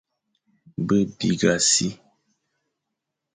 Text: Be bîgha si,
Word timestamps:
Be 0.87 0.97
bîgha 1.17 1.55
si, 1.69 1.87